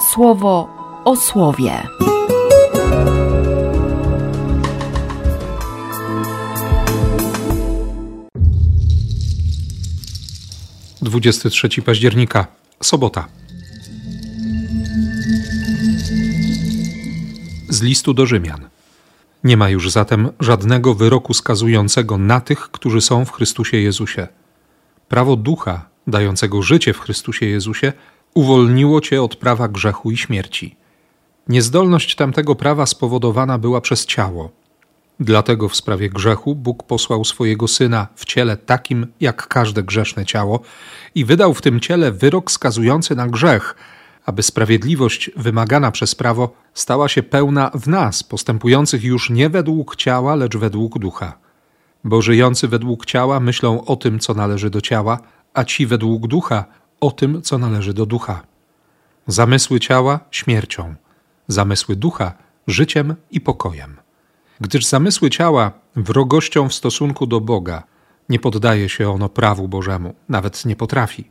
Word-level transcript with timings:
słowo 0.00 0.68
o 1.04 1.16
słowie. 1.16 1.82
Dwudziesty 11.02 11.50
trzeci 11.50 11.82
października, 11.82 12.46
sobota. 12.82 13.28
Z 17.68 17.82
listu 17.82 18.14
do 18.14 18.26
Rzymian. 18.26 18.68
Nie 19.44 19.56
ma 19.56 19.68
już 19.70 19.90
zatem 19.90 20.28
żadnego 20.40 20.94
wyroku 20.94 21.34
skazującego 21.34 22.18
na 22.18 22.40
tych, 22.40 22.58
którzy 22.58 23.00
są 23.00 23.24
w 23.24 23.32
Chrystusie 23.32 23.76
Jezusie. 23.76 24.28
Prawo 25.08 25.36
ducha, 25.36 25.88
dającego 26.06 26.62
życie 26.62 26.92
w 26.92 27.00
Chrystusie 27.00 27.46
Jezusie, 27.46 27.92
uwolniło 28.34 29.00
cię 29.00 29.22
od 29.22 29.36
prawa 29.36 29.68
grzechu 29.68 30.10
i 30.10 30.16
śmierci. 30.16 30.76
Niezdolność 31.48 32.14
tamtego 32.14 32.54
prawa 32.54 32.86
spowodowana 32.86 33.58
była 33.58 33.80
przez 33.80 34.06
ciało. 34.06 34.50
Dlatego 35.20 35.68
w 35.68 35.76
sprawie 35.76 36.10
grzechu 36.10 36.54
Bóg 36.54 36.82
posłał 36.82 37.24
swojego 37.24 37.68
syna 37.68 38.06
w 38.14 38.24
ciele 38.24 38.56
takim 38.56 39.06
jak 39.20 39.48
każde 39.48 39.82
grzeszne 39.82 40.26
ciało 40.26 40.60
i 41.14 41.24
wydał 41.24 41.54
w 41.54 41.62
tym 41.62 41.80
ciele 41.80 42.12
wyrok 42.12 42.50
skazujący 42.50 43.16
na 43.16 43.26
grzech, 43.26 43.74
aby 44.26 44.42
sprawiedliwość 44.42 45.30
wymagana 45.36 45.90
przez 45.90 46.14
prawo 46.14 46.54
stała 46.74 47.08
się 47.08 47.22
pełna 47.22 47.70
w 47.74 47.88
nas, 47.88 48.22
postępujących 48.22 49.04
już 49.04 49.30
nie 49.30 49.48
według 49.50 49.96
ciała, 49.96 50.34
lecz 50.34 50.56
według 50.56 50.98
ducha. 50.98 51.38
Bo 52.04 52.22
żyjący 52.22 52.68
według 52.68 53.06
ciała 53.06 53.40
myślą 53.40 53.84
o 53.84 53.96
tym, 53.96 54.18
co 54.18 54.34
należy 54.34 54.70
do 54.70 54.80
ciała, 54.80 55.18
a 55.54 55.64
ci 55.64 55.86
według 55.86 56.26
ducha 56.26 56.64
o 57.00 57.10
tym, 57.10 57.42
co 57.42 57.58
należy 57.58 57.94
do 57.94 58.06
ducha. 58.06 58.42
Zamysły 59.26 59.80
ciała 59.80 60.20
śmiercią, 60.30 60.94
zamysły 61.48 61.96
ducha 61.96 62.32
życiem 62.66 63.14
i 63.30 63.40
pokojem. 63.40 63.96
Gdyż 64.60 64.86
zamysły 64.86 65.30
ciała 65.30 65.72
wrogością 65.96 66.68
w 66.68 66.74
stosunku 66.74 67.26
do 67.26 67.40
Boga 67.40 67.82
nie 68.28 68.38
poddaje 68.38 68.88
się 68.88 69.10
ono 69.10 69.28
prawu 69.28 69.68
Bożemu, 69.68 70.14
nawet 70.28 70.64
nie 70.64 70.76
potrafi. 70.76 71.30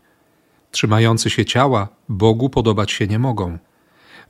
Trzymający 0.71 1.29
się 1.29 1.45
ciała 1.45 1.87
Bogu 2.09 2.49
podobać 2.49 2.91
się 2.91 3.07
nie 3.07 3.19
mogą. 3.19 3.57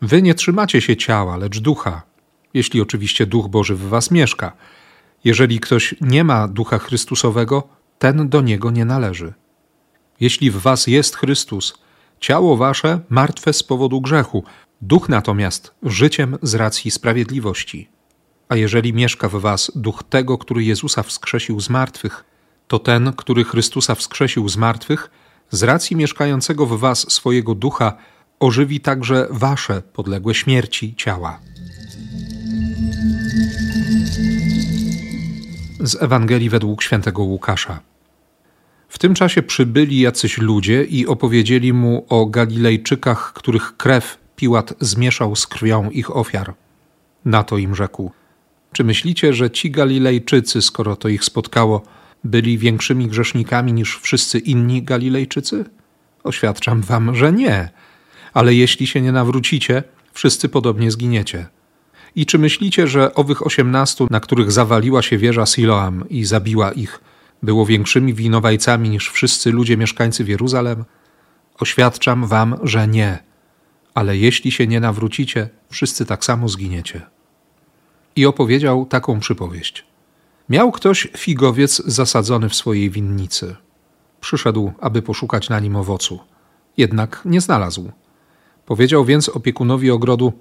Wy 0.01 0.21
nie 0.21 0.35
trzymacie 0.35 0.81
się 0.81 0.97
ciała, 0.97 1.37
lecz 1.37 1.59
ducha, 1.59 2.01
jeśli 2.53 2.81
oczywiście 2.81 3.25
duch 3.25 3.47
Boży 3.47 3.75
w 3.75 3.89
was 3.89 4.11
mieszka. 4.11 4.51
Jeżeli 5.23 5.59
ktoś 5.59 5.95
nie 6.01 6.23
ma 6.23 6.47
ducha 6.47 6.79
Chrystusowego, 6.79 7.63
ten 7.99 8.29
do 8.29 8.41
niego 8.41 8.71
nie 8.71 8.85
należy. 8.85 9.33
Jeśli 10.19 10.51
w 10.51 10.57
was 10.57 10.87
jest 10.87 11.15
Chrystus, 11.15 11.73
ciało 12.19 12.57
wasze 12.57 12.99
martwe 13.09 13.53
z 13.53 13.63
powodu 13.63 14.01
grzechu, 14.01 14.43
duch 14.81 15.09
natomiast 15.09 15.71
życiem 15.83 16.37
z 16.41 16.55
racji 16.55 16.91
sprawiedliwości. 16.91 17.89
A 18.49 18.55
jeżeli 18.55 18.93
mieszka 18.93 19.29
w 19.29 19.35
was 19.35 19.71
duch 19.75 20.03
tego, 20.03 20.37
który 20.37 20.63
Jezusa 20.63 21.03
wskrzesił 21.03 21.59
z 21.59 21.69
martwych, 21.69 22.23
to 22.67 22.79
ten, 22.79 23.13
który 23.13 23.43
Chrystusa 23.43 23.95
wskrzesił 23.95 24.49
z 24.49 24.57
martwych, 24.57 25.11
z 25.49 25.63
racji 25.63 25.95
mieszkającego 25.95 26.65
w 26.65 26.79
was 26.79 27.11
swojego 27.11 27.55
ducha, 27.55 27.97
ożywi 28.39 28.79
także 28.79 29.27
wasze 29.29 29.81
podległe 29.81 30.35
śmierci 30.35 30.95
ciała. 30.95 31.39
Z 35.79 36.03
Ewangelii 36.03 36.49
według 36.49 36.83
świętego 36.83 37.23
Łukasza. 37.23 37.79
W 38.89 38.99
tym 38.99 39.13
czasie 39.13 39.43
przybyli 39.43 39.99
jacyś 39.99 40.37
ludzie 40.37 40.83
i 40.83 41.07
opowiedzieli 41.07 41.73
mu 41.73 42.05
o 42.09 42.25
Galilejczykach, 42.25 43.33
których 43.33 43.77
krew 43.77 44.17
Piłat 44.35 44.73
zmieszał 44.79 45.35
z 45.35 45.47
krwią 45.47 45.89
ich 45.89 46.15
ofiar. 46.15 46.53
Na 47.25 47.43
to 47.43 47.57
im 47.57 47.75
rzekł: 47.75 48.11
Czy 48.71 48.83
myślicie, 48.83 49.33
że 49.33 49.51
ci 49.51 49.71
Galilejczycy, 49.71 50.61
skoro 50.61 50.95
to 50.95 51.09
ich 51.09 51.23
spotkało, 51.23 51.81
byli 52.23 52.57
większymi 52.57 53.07
grzesznikami 53.07 53.73
niż 53.73 53.99
wszyscy 53.99 54.39
inni 54.39 54.83
Galilejczycy? 54.83 55.65
Oświadczam 56.23 56.81
wam, 56.81 57.15
że 57.15 57.31
nie. 57.31 57.69
Ale 58.33 58.53
jeśli 58.53 58.87
się 58.87 59.01
nie 59.01 59.11
nawrócicie, 59.11 59.83
wszyscy 60.13 60.49
podobnie 60.49 60.91
zginiecie. 60.91 61.45
I 62.15 62.25
czy 62.25 62.39
myślicie, 62.39 62.87
że 62.87 63.13
owych 63.13 63.45
osiemnastu, 63.45 64.07
na 64.11 64.19
których 64.19 64.51
zawaliła 64.51 65.01
się 65.01 65.17
wieża 65.17 65.45
Siloam 65.45 66.09
i 66.09 66.25
zabiła 66.25 66.71
ich, 66.71 66.99
było 67.43 67.65
większymi 67.65 68.13
winowajcami 68.13 68.89
niż 68.89 69.11
wszyscy 69.11 69.51
ludzie 69.51 69.77
mieszkańcy 69.77 70.23
Jeruzalem? 70.23 70.85
Oświadczam 71.59 72.27
wam, 72.27 72.55
że 72.63 72.87
nie. 72.87 73.23
Ale 73.93 74.17
jeśli 74.17 74.51
się 74.51 74.67
nie 74.67 74.79
nawrócicie, 74.79 75.49
wszyscy 75.69 76.05
tak 76.05 76.25
samo 76.25 76.49
zginiecie. 76.49 77.01
I 78.15 78.25
opowiedział 78.25 78.85
taką 78.85 79.19
przypowieść. 79.19 79.85
Miał 80.49 80.71
ktoś 80.71 81.07
figowiec 81.17 81.81
zasadzony 81.85 82.49
w 82.49 82.55
swojej 82.55 82.89
winnicy. 82.89 83.55
Przyszedł, 84.21 84.71
aby 84.79 85.01
poszukać 85.01 85.49
na 85.49 85.59
nim 85.59 85.75
owocu. 85.75 86.19
Jednak 86.77 87.21
nie 87.25 87.41
znalazł. 87.41 87.91
Powiedział 88.65 89.05
więc 89.05 89.29
opiekunowi 89.29 89.91
ogrodu: 89.91 90.33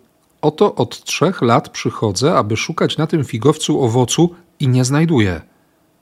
Oto 0.43 0.75
od 0.75 1.05
trzech 1.05 1.43
lat 1.43 1.69
przychodzę, 1.69 2.34
aby 2.34 2.57
szukać 2.57 2.97
na 2.97 3.07
tym 3.07 3.25
figowcu 3.25 3.83
owocu 3.83 4.34
i 4.61 4.69
nie 4.69 4.84
znajduję. 4.84 5.41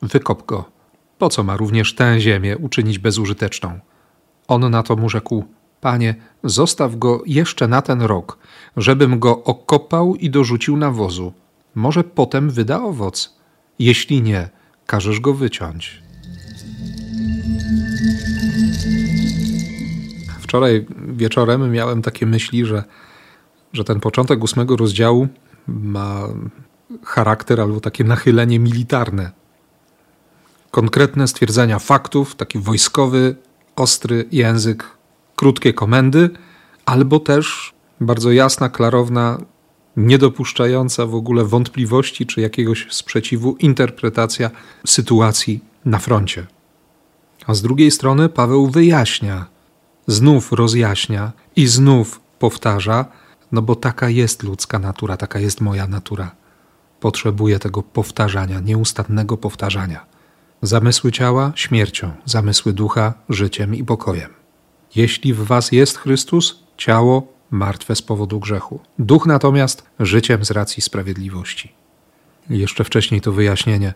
Wykop 0.03 0.47
go. 0.47 0.74
Po 1.25 1.29
co 1.29 1.43
ma 1.43 1.57
również 1.57 1.95
tę 1.95 2.21
ziemię 2.21 2.59
uczynić 2.59 2.99
bezużyteczną? 2.99 3.81
On 4.49 4.71
na 4.71 4.83
to 4.83 4.97
mu 4.97 5.09
rzekł: 5.09 5.45
Panie, 5.81 6.15
zostaw 6.43 6.97
go 6.97 7.23
jeszcze 7.27 7.69
na 7.69 7.83
ten 7.83 8.03
rok, 8.03 8.39
żebym 8.77 9.19
go 9.19 9.45
okopał 9.45 10.15
i 10.15 10.31
dorzucił 10.31 10.77
nawozu. 10.77 11.33
Może 11.75 12.05
potem 12.05 12.51
wyda 12.51 12.83
owoc. 12.83 13.37
Jeśli 13.79 14.23
nie, 14.23 14.49
każesz 14.87 15.21
go 15.21 15.35
wyciąć. 15.35 16.03
Wczoraj 20.41 20.87
wieczorem 21.09 21.73
miałem 21.73 22.03
takie 22.03 22.27
myśli, 22.27 22.67
że, 22.67 22.85
że 23.73 23.85
ten 23.85 24.01
początek 24.01 24.45
ósmego 24.45 24.77
rozdziału 24.77 25.29
ma 25.69 26.23
charakter 27.05 27.61
albo 27.61 27.81
takie 27.81 28.05
nachylenie 28.05 28.59
militarne. 28.59 29.44
Konkretne 30.75 31.29
stwierdzenia 31.29 31.79
faktów, 31.79 32.35
taki 32.35 32.59
wojskowy, 32.59 33.37
ostry 33.77 34.29
język, 34.33 34.91
krótkie 35.37 35.73
komendy, 35.73 36.31
albo 36.85 37.21
też 37.21 37.75
bardzo 38.01 38.33
jasna, 38.33 38.69
klarowna 38.69 39.39
niedopuszczająca 39.97 41.07
w 41.07 41.15
ogóle 41.15 41.45
wątpliwości 41.45 42.27
czy 42.27 42.41
jakiegoś 42.41 42.87
sprzeciwu 42.91 43.57
interpretacja 43.57 44.51
sytuacji 44.87 45.61
na 45.85 45.99
froncie. 45.99 46.47
A 47.47 47.55
z 47.55 47.62
drugiej 47.62 47.91
strony 47.91 48.29
Paweł 48.29 48.67
wyjaśnia, 48.67 49.47
znów 50.06 50.53
rozjaśnia 50.53 51.33
i 51.56 51.67
znów 51.67 52.21
powtarza, 52.39 53.05
no 53.53 53.62
bo 53.62 53.77
taka 53.77 54.09
jest 54.09 54.43
ludzka 54.43 54.79
natura, 54.79 55.17
taka 55.17 55.39
jest 55.39 55.61
moja 55.61 55.87
natura. 55.87 56.31
Potrzebuję 57.01 57.59
tego 57.59 57.83
powtarzania, 57.83 58.61
nieustannego 58.61 59.37
powtarzania. 59.37 60.13
Zamysły 60.64 61.12
ciała 61.12 61.52
śmiercią, 61.54 62.12
zamysły 62.25 62.72
ducha 62.72 63.14
życiem 63.28 63.75
i 63.75 63.84
pokojem. 63.84 64.30
Jeśli 64.94 65.34
w 65.34 65.44
was 65.44 65.72
jest 65.72 65.98
Chrystus, 65.98 66.64
ciało 66.76 67.32
martwe 67.50 67.97
z 67.97 68.02
powodu 68.02 68.41
grzechu. 68.41 68.80
Duch 68.98 69.26
natomiast 69.26 69.82
życiem 70.00 70.44
z 70.44 70.50
racji 70.50 70.82
sprawiedliwości. 70.82 71.72
Jeszcze 72.50 72.84
wcześniej 72.84 73.20
to 73.20 73.32
wyjaśnienie. 73.32 73.94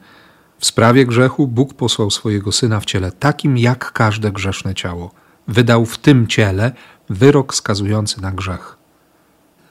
W 0.58 0.66
sprawie 0.66 1.06
grzechu 1.06 1.46
Bóg 1.46 1.74
posłał 1.74 2.10
swojego 2.10 2.52
syna 2.52 2.80
w 2.80 2.84
ciele 2.84 3.12
takim 3.12 3.58
jak 3.58 3.92
każde 3.92 4.32
grzeszne 4.32 4.74
ciało. 4.74 5.10
Wydał 5.48 5.86
w 5.86 5.98
tym 5.98 6.26
ciele 6.26 6.72
wyrok 7.10 7.54
skazujący 7.54 8.22
na 8.22 8.32
grzech. 8.32 8.76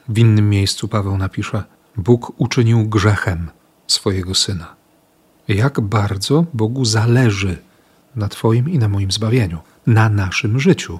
W 0.08 0.18
innym 0.18 0.50
miejscu 0.50 0.88
Paweł 0.88 1.16
napisze: 1.16 1.64
Bóg 1.96 2.32
uczynił 2.40 2.88
grzechem 2.88 3.50
swojego 3.86 4.34
syna. 4.34 4.77
Jak 5.48 5.80
bardzo 5.80 6.44
Bogu 6.54 6.84
zależy 6.84 7.56
na 8.16 8.28
Twoim 8.28 8.68
i 8.68 8.78
na 8.78 8.88
moim 8.88 9.10
zbawieniu, 9.10 9.58
na 9.86 10.08
naszym 10.08 10.60
życiu. 10.60 10.98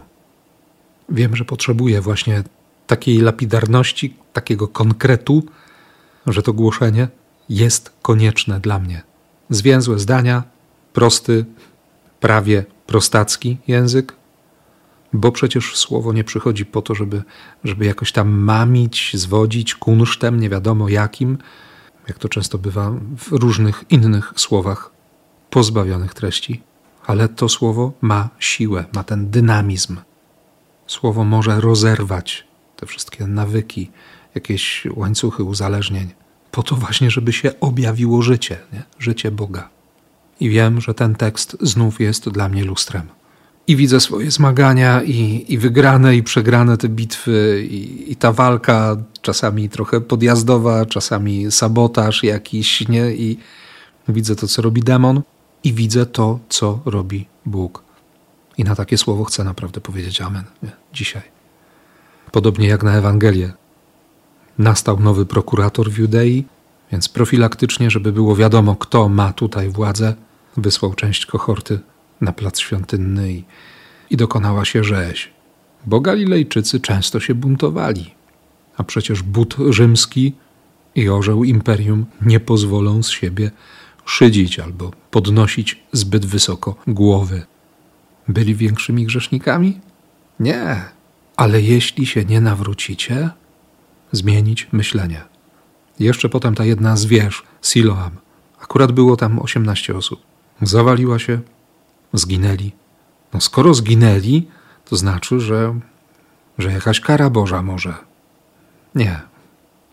Wiem, 1.08 1.36
że 1.36 1.44
potrzebuję 1.44 2.00
właśnie 2.00 2.42
takiej 2.86 3.18
lapidarności, 3.18 4.14
takiego 4.32 4.68
konkretu, 4.68 5.42
że 6.26 6.42
to 6.42 6.52
głoszenie 6.52 7.08
jest 7.48 7.92
konieczne 8.02 8.60
dla 8.60 8.78
mnie. 8.78 9.02
Zwięzłe 9.50 9.98
zdania, 9.98 10.42
prosty, 10.92 11.44
prawie 12.20 12.64
prostacki 12.86 13.58
język, 13.68 14.12
bo 15.12 15.32
przecież 15.32 15.76
słowo 15.76 16.12
nie 16.12 16.24
przychodzi 16.24 16.66
po 16.66 16.82
to, 16.82 16.94
żeby, 16.94 17.22
żeby 17.64 17.84
jakoś 17.84 18.12
tam 18.12 18.28
mamić, 18.28 19.10
zwodzić 19.14 19.74
kunsztem, 19.74 20.40
nie 20.40 20.48
wiadomo 20.48 20.88
jakim, 20.88 21.38
jak 22.08 22.18
to 22.18 22.28
często 22.28 22.58
bywa 22.58 22.90
w 23.16 23.32
różnych 23.32 23.84
innych 23.90 24.32
słowach 24.36 24.90
pozbawionych 25.50 26.14
treści. 26.14 26.62
Ale 27.06 27.28
to 27.28 27.48
słowo 27.48 27.92
ma 28.00 28.28
siłę, 28.38 28.84
ma 28.92 29.04
ten 29.04 29.30
dynamizm. 29.30 29.96
Słowo 30.86 31.24
może 31.24 31.60
rozerwać 31.60 32.46
te 32.76 32.86
wszystkie 32.86 33.26
nawyki, 33.26 33.90
jakieś 34.34 34.86
łańcuchy 34.96 35.42
uzależnień, 35.42 36.08
po 36.50 36.62
to 36.62 36.76
właśnie, 36.76 37.10
żeby 37.10 37.32
się 37.32 37.60
objawiło 37.60 38.22
życie, 38.22 38.58
nie? 38.72 38.82
życie 38.98 39.30
Boga. 39.30 39.68
I 40.40 40.48
wiem, 40.50 40.80
że 40.80 40.94
ten 40.94 41.14
tekst 41.14 41.56
znów 41.60 42.00
jest 42.00 42.28
dla 42.28 42.48
mnie 42.48 42.64
lustrem. 42.64 43.08
I 43.68 43.76
widzę 43.76 44.00
swoje 44.00 44.30
zmagania, 44.30 45.02
i, 45.02 45.44
i 45.48 45.58
wygrane, 45.58 46.16
i 46.16 46.22
przegrane 46.22 46.76
te 46.76 46.88
bitwy, 46.88 47.66
i, 47.70 48.12
i 48.12 48.16
ta 48.16 48.32
walka, 48.32 48.96
czasami 49.22 49.68
trochę 49.68 50.00
podjazdowa, 50.00 50.86
czasami 50.86 51.52
sabotaż 51.52 52.24
jakiś, 52.24 52.88
nie? 52.88 53.12
I 53.14 53.38
widzę 54.08 54.36
to, 54.36 54.46
co 54.46 54.62
robi 54.62 54.82
demon, 54.82 55.22
i 55.64 55.72
widzę 55.72 56.06
to, 56.06 56.38
co 56.48 56.80
robi 56.84 57.26
Bóg. 57.46 57.82
I 58.58 58.64
na 58.64 58.74
takie 58.74 58.98
słowo 58.98 59.24
chcę 59.24 59.44
naprawdę 59.44 59.80
powiedzieć 59.80 60.20
Amen 60.20 60.44
nie? 60.62 60.70
dzisiaj. 60.92 61.22
Podobnie 62.32 62.68
jak 62.68 62.82
na 62.82 62.92
Ewangelię. 62.92 63.52
Nastał 64.58 65.00
nowy 65.00 65.26
prokurator 65.26 65.90
w 65.90 65.98
Judei, 65.98 66.44
więc 66.92 67.08
profilaktycznie, 67.08 67.90
żeby 67.90 68.12
było 68.12 68.36
wiadomo, 68.36 68.76
kto 68.76 69.08
ma 69.08 69.32
tutaj 69.32 69.68
władzę, 69.68 70.14
wysłał 70.56 70.94
część 70.94 71.26
kohorty 71.26 71.80
na 72.20 72.32
plac 72.32 72.60
świątynny 72.60 73.32
i, 73.32 73.44
i 74.10 74.16
dokonała 74.16 74.64
się 74.64 74.84
rzeź. 74.84 75.30
Bo 75.86 76.00
Galilejczycy 76.00 76.80
często 76.80 77.20
się 77.20 77.34
buntowali, 77.34 78.14
a 78.76 78.84
przecież 78.84 79.22
but 79.22 79.56
rzymski 79.70 80.32
i 80.94 81.08
orzeł 81.08 81.44
imperium 81.44 82.06
nie 82.22 82.40
pozwolą 82.40 83.02
z 83.02 83.10
siebie 83.10 83.50
szydzić 84.04 84.58
albo 84.58 84.90
podnosić 85.10 85.82
zbyt 85.92 86.26
wysoko 86.26 86.76
głowy. 86.86 87.46
Byli 88.28 88.54
większymi 88.54 89.04
grzesznikami? 89.04 89.80
Nie, 90.40 90.84
ale 91.36 91.60
jeśli 91.60 92.06
się 92.06 92.24
nie 92.24 92.40
nawrócicie, 92.40 93.30
zmienić 94.12 94.68
myślenie. 94.72 95.22
Jeszcze 95.98 96.28
potem 96.28 96.54
ta 96.54 96.64
jedna 96.64 96.96
zwierz, 96.96 97.42
Siloam, 97.62 98.10
akurat 98.60 98.92
było 98.92 99.16
tam 99.16 99.38
18 99.38 99.96
osób, 99.96 100.22
zawaliła 100.62 101.18
się, 101.18 101.40
zginęli. 102.12 102.72
No 103.32 103.40
skoro 103.40 103.74
zginęli, 103.74 104.48
to 104.84 104.96
znaczy, 104.96 105.40
że, 105.40 105.80
że 106.58 106.72
jakaś 106.72 107.00
kara 107.00 107.30
Boża 107.30 107.62
może. 107.62 107.94
Nie, 108.94 109.20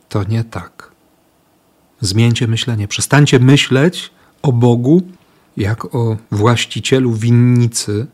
to 0.10 0.24
nie 0.24 0.44
tak. 0.44 0.92
Zmieńcie 2.02 2.48
myślenie, 2.48 2.88
przestańcie 2.88 3.40
myśleć 3.40 4.12
o 4.42 4.52
Bogu 4.52 5.02
jak 5.58 5.96
o 5.96 6.18
właścicielu 6.32 7.12
winnicy, 7.12 8.08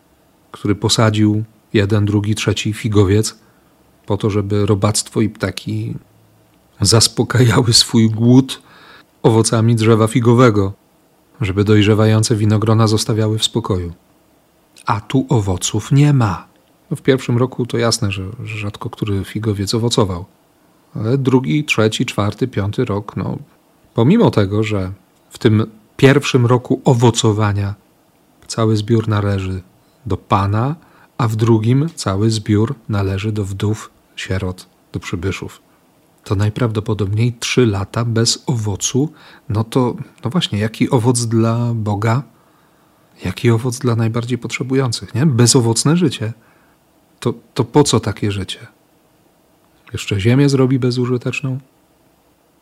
który 0.51 0.75
posadził 0.75 1.43
jeden, 1.73 2.05
drugi, 2.05 2.35
trzeci 2.35 2.73
figowiec 2.73 3.35
po 4.05 4.17
to, 4.17 4.29
żeby 4.29 4.65
robactwo 4.65 5.21
i 5.21 5.29
ptaki 5.29 5.95
zaspokajały 6.81 7.73
swój 7.73 8.09
głód 8.09 8.61
owocami 9.23 9.75
drzewa 9.75 10.07
figowego, 10.07 10.73
żeby 11.41 11.63
dojrzewające 11.63 12.35
winogrona 12.35 12.87
zostawiały 12.87 13.37
w 13.37 13.43
spokoju. 13.43 13.93
A 14.85 15.01
tu 15.01 15.25
owoców 15.29 15.91
nie 15.91 16.13
ma. 16.13 16.47
No 16.91 16.97
w 16.97 17.01
pierwszym 17.01 17.37
roku 17.37 17.65
to 17.65 17.77
jasne, 17.77 18.11
że 18.11 18.23
rzadko 18.43 18.89
który 18.89 19.23
figowiec 19.23 19.73
owocował. 19.73 20.25
Ale 20.95 21.17
drugi, 21.17 21.63
trzeci, 21.63 22.05
czwarty, 22.05 22.47
piąty 22.47 22.85
rok, 22.85 23.17
no 23.17 23.37
pomimo 23.93 24.31
tego, 24.31 24.63
że 24.63 24.91
w 25.29 25.37
tym 25.37 25.65
pierwszym 25.97 26.45
roku 26.45 26.81
owocowania 26.85 27.75
cały 28.47 28.77
zbiór 28.77 29.07
należy 29.07 29.61
do 30.05 30.17
Pana, 30.17 30.75
a 31.17 31.27
w 31.27 31.35
drugim 31.35 31.89
cały 31.95 32.31
zbiór 32.31 32.75
należy 32.89 33.31
do 33.31 33.45
wdów, 33.45 33.89
sierot, 34.15 34.67
do 34.91 34.99
przybyszów. 34.99 35.61
To 36.23 36.35
najprawdopodobniej 36.35 37.33
trzy 37.33 37.65
lata 37.65 38.05
bez 38.05 38.43
owocu, 38.45 39.13
no 39.49 39.63
to, 39.63 39.95
no 40.23 40.29
właśnie, 40.29 40.59
jaki 40.59 40.89
owoc 40.89 41.25
dla 41.25 41.73
Boga, 41.73 42.23
jaki 43.25 43.51
owoc 43.51 43.79
dla 43.79 43.95
najbardziej 43.95 44.37
potrzebujących, 44.37 45.15
nie? 45.15 45.25
Bezowocne 45.25 45.97
życie. 45.97 46.33
To, 47.19 47.33
to 47.53 47.63
po 47.63 47.83
co 47.83 47.99
takie 47.99 48.31
życie? 48.31 48.67
Jeszcze 49.93 50.19
ziemię 50.19 50.49
zrobi 50.49 50.79
bezużyteczną? 50.79 51.59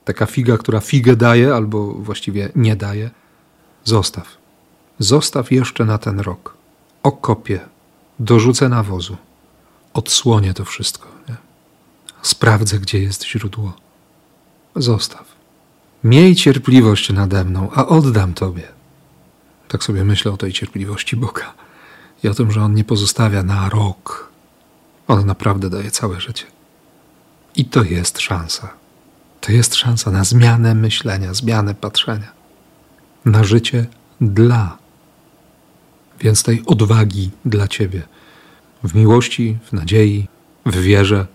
Taka 0.06 0.25
figa, 0.25 0.57
która 0.57 0.79
figę 0.79 1.15
daje, 1.15 1.56
albo 1.56 1.94
właściwie 1.94 2.51
nie 2.56 2.75
daje? 2.75 3.09
Zostaw. 3.83 4.38
Zostaw 5.00 5.51
jeszcze 5.51 5.85
na 5.85 5.97
ten 5.97 6.19
rok. 6.19 6.53
Okopię. 7.03 7.59
Dorzucę 8.19 8.69
nawozu. 8.69 9.17
Odsłonię 9.94 10.53
to 10.53 10.65
wszystko. 10.65 11.07
Nie? 11.29 11.48
Sprawdzę, 12.21 12.80
gdzie 12.80 13.00
jest 13.00 13.25
źródło. 13.25 13.74
Zostaw. 14.75 15.25
Miej 16.04 16.36
cierpliwość 16.36 17.10
nade 17.10 17.45
mną, 17.45 17.69
a 17.75 17.88
oddam 17.88 18.33
Tobie. 18.33 18.68
Tak 19.68 19.83
sobie 19.83 20.04
myślę 20.06 20.31
o 20.31 20.38
tej 20.38 20.54
cierpliwości 20.54 21.16
Boga 21.16 21.54
i 22.24 22.27
o 22.27 22.33
tym, 22.33 22.51
że 22.51 22.62
On 22.62 22.74
nie 22.74 22.83
pozostawia 22.83 23.44
na 23.44 23.69
rok. 23.69 24.31
On 25.07 25.25
naprawdę 25.25 25.69
daje 25.69 25.92
całe 25.92 26.21
życie. 26.21 26.45
I 27.56 27.66
to 27.66 27.83
jest 27.83 28.19
szansa. 28.19 28.74
To 29.42 29.51
jest 29.51 29.75
szansa 29.75 30.12
na 30.12 30.24
zmianę 30.24 30.75
myślenia, 30.75 31.33
zmianę 31.33 31.75
patrzenia, 31.75 32.31
na 33.25 33.44
życie 33.44 33.86
dla. 34.21 34.77
Więc 36.19 36.44
tej 36.44 36.63
odwagi 36.66 37.31
dla 37.45 37.68
Ciebie 37.68 38.04
w 38.83 38.95
miłości, 38.95 39.57
w 39.63 39.74
nadziei, 39.74 40.27
w 40.66 40.75
wierze, 40.75 41.27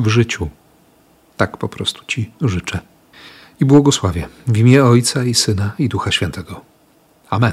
w 0.00 0.08
życiu. 0.08 0.48
Tak 1.36 1.56
po 1.56 1.68
prostu 1.68 2.04
Ci 2.06 2.30
życzę. 2.40 2.80
I 3.60 3.64
błogosławię 3.64 4.28
w 4.46 4.56
imię 4.56 4.84
Ojca 4.84 5.24
i 5.24 5.34
Syna 5.34 5.72
i 5.78 5.88
Ducha 5.88 6.10
Świętego. 6.10 6.60
Amen. 7.30 7.52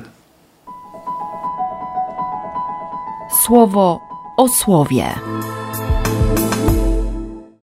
Słowo 3.46 4.00
o 4.38 4.48
słowie. 4.48 5.16